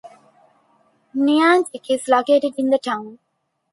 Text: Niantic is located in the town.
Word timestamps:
Niantic 1.15 1.91
is 1.91 2.07
located 2.07 2.55
in 2.57 2.71
the 2.71 2.79
town. 2.79 3.19